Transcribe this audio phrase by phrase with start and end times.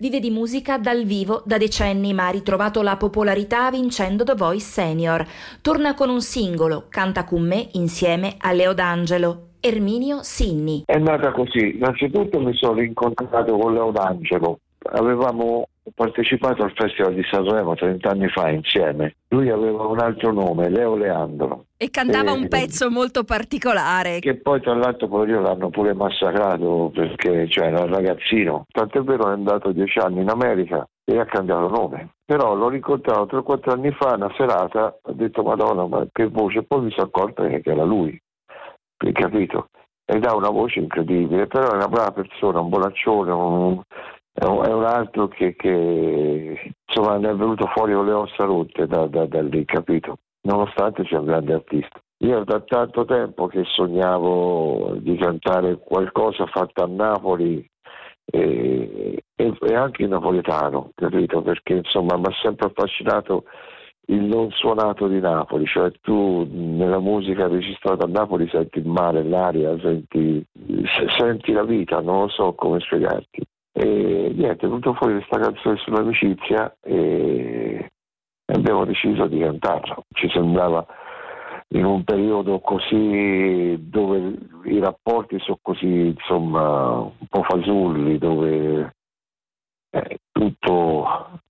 [0.00, 4.64] Vive di musica dal vivo da decenni ma ha ritrovato la popolarità vincendo The Voice
[4.64, 5.26] Senior.
[5.60, 9.48] Torna con un singolo, Canta con me insieme a Leo D'Angelo.
[9.60, 10.84] Erminio Sinni.
[10.86, 14.60] È nata così, innanzitutto mi sono rincontrato con Leo D'Angelo,
[15.90, 19.16] avevamo partecipato al Festival di Sanremo 30 anni fa insieme.
[19.28, 21.66] Lui aveva un altro nome, Leo Leandro.
[21.76, 24.20] E cantava e, un pezzo molto particolare.
[24.20, 28.66] Che poi tra l'altro poi l'hanno pure massacrato perché cioè, era un ragazzino.
[28.70, 32.14] Tant'è vero è andato dieci anni in America e ha cambiato nome.
[32.24, 36.82] Però l'ho rincontrato 3-4 anni fa, una serata, ho detto Madonna, ma che voce, poi
[36.82, 38.18] mi sono accorto che era lui
[39.06, 39.68] hai capito?
[40.04, 43.80] Ed ha una voce incredibile, però è una brava persona, un bonaccione, un,
[44.32, 49.06] è un altro che, che, insomma ne è venuto fuori con le ossa rotte da,
[49.06, 50.18] da, da lì, capito?
[50.42, 52.00] Nonostante sia un grande artista.
[52.22, 57.66] Io da tanto tempo che sognavo di cantare qualcosa fatto a Napoli
[58.24, 61.42] e, e, e anche in napoletano, capito?
[61.42, 63.44] Perché insomma mi ha sempre affascinato
[64.06, 69.22] il non suonato di Napoli, cioè tu nella musica registrata a Napoli senti il mare,
[69.22, 70.44] l'aria, senti,
[71.16, 73.39] senti la vita, non lo so come spiegarti.
[73.82, 77.88] E niente, è venuto fuori questa canzone sull'amicizia e
[78.52, 79.96] abbiamo deciso di cantarla.
[80.12, 80.84] Ci sembrava
[81.68, 88.94] in un periodo così dove i rapporti sono così insomma un po' fasulli, dove
[89.92, 91.40] eh, tutto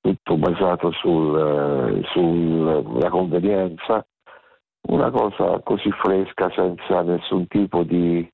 [0.00, 4.06] tutto basato sul, sulla convenienza,
[4.88, 8.26] una cosa così fresca senza nessun tipo di,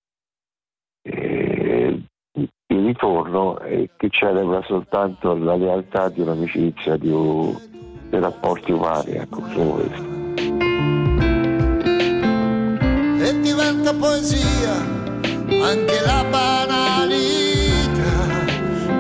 [1.03, 1.52] eh,
[2.87, 7.57] ritorno e che celebra soltanto la lealtà di un'amicizia, di, un,
[8.09, 10.21] dei rapporti umani, ecco, solo questo.
[13.25, 14.73] E diventa poesia
[15.63, 17.63] anche la banalità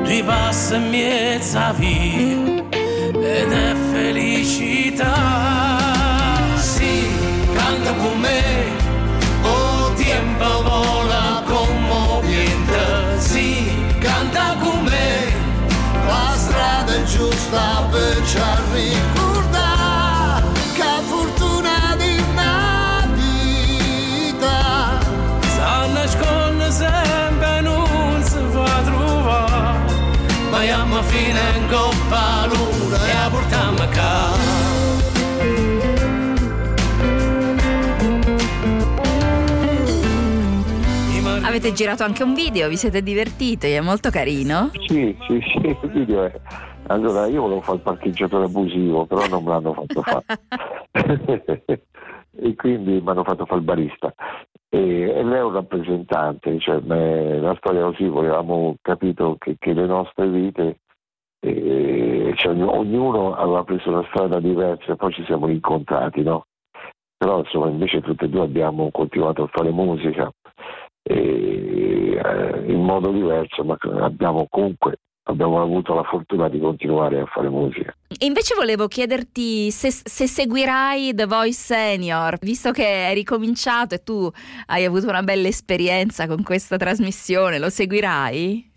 [0.04, 2.62] di passa in mezzo a via
[3.10, 5.10] ed è felicità.
[6.56, 7.06] Sì,
[7.54, 8.81] canta con me,
[17.52, 18.38] è giusta per ci
[18.72, 24.98] ricordare che fortuna di una vita.
[25.40, 29.92] Sta nasconde sempre non si fa trovare,
[30.50, 34.60] ma alla fine in coppa lui e la portiamo a casa.
[41.44, 44.70] Avete girato anche un video, vi siete divertiti, è molto carino?
[44.86, 46.32] Sì, sì, sì, il video è...
[46.92, 50.24] Allora, io volevo fare il parcheggiatore abusivo, però non me l'hanno fatto fare.
[52.36, 54.12] e quindi mi hanno fatto fare il barista.
[54.68, 59.86] E, e lei è un rappresentante, cioè, la storia così, volevamo capito che, che le
[59.86, 60.80] nostre vite
[61.40, 66.44] e cioè, ognuno aveva preso una strada diversa e poi ci siamo incontrati, no?
[67.16, 70.30] Però insomma invece tutti e due abbiamo continuato a fare musica
[71.02, 77.26] e, eh, in modo diverso, ma abbiamo comunque abbiamo avuto la fortuna di continuare a
[77.26, 77.94] fare musica.
[78.08, 84.02] E invece volevo chiederti se, se, seguirai The Voice Senior, visto che è ricominciato e
[84.02, 84.30] tu
[84.66, 88.70] hai avuto una bella esperienza con questa trasmissione, lo seguirai?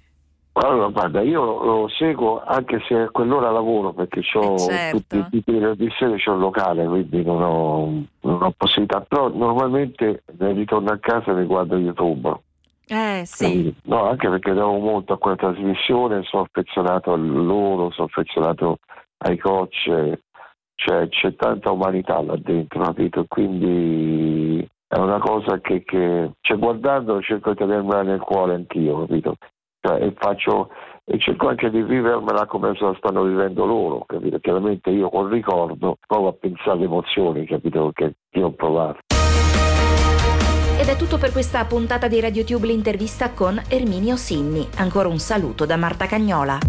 [0.58, 4.98] Allora, guarda, io lo seguo anche se a quell'ora lavoro perché ho eh certo.
[4.98, 9.02] tutti i tipi di sera, c'ho il locale, quindi non ho, non ho, possibilità.
[9.02, 12.40] Però normalmente ritorno a casa mi guardo YouTube.
[12.88, 13.74] Eh sì.
[13.84, 18.78] No, anche perché devo molto a quella trasmissione, sono affezionato a loro, sono affezionato
[19.20, 20.20] ai coach,
[20.76, 23.26] cioè c'è tanta umanità là dentro, capito?
[23.28, 29.36] Quindi è una cosa che, che cioè, guardando cerco di tenermela nel cuore anch'io, capito?
[29.80, 30.70] Cioè, e, faccio,
[31.04, 34.40] e cerco anche di vivermela come se la stanno vivendo loro, capito?
[34.40, 37.92] Chiaramente io col ricordo provo a pensare alle emozioni, capito?
[37.94, 39.00] Che io ho provato.
[40.86, 44.70] Ed è tutto per questa puntata di RadioTube l'intervista con Erminio Sinni.
[44.76, 46.60] Ancora un saluto da Marta Cagnola.